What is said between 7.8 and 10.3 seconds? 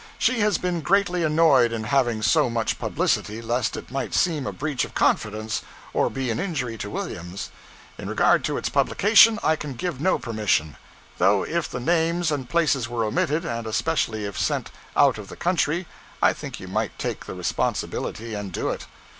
In regard to its publication, I can give no